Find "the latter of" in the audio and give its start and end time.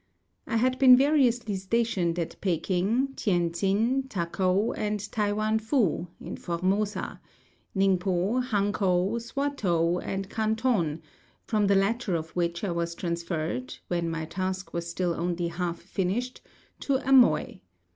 11.67-12.31